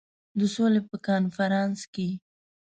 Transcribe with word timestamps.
د 0.39 0.41
سولي 0.53 0.81
په 0.89 0.95
کنفرانس 1.07 1.79
کې. 1.93 2.09